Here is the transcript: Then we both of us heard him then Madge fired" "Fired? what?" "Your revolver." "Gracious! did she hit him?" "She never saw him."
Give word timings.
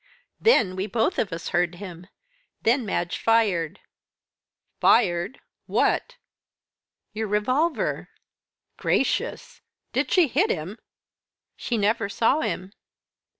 Then 0.39 0.75
we 0.75 0.87
both 0.87 1.19
of 1.19 1.31
us 1.31 1.49
heard 1.49 1.75
him 1.75 2.07
then 2.63 2.87
Madge 2.87 3.19
fired" 3.19 3.79
"Fired? 4.81 5.39
what?" 5.67 6.15
"Your 7.13 7.27
revolver." 7.27 8.09
"Gracious! 8.77 9.61
did 9.93 10.11
she 10.11 10.27
hit 10.27 10.49
him?" 10.49 10.79
"She 11.55 11.77
never 11.77 12.09
saw 12.09 12.39
him." 12.41 12.73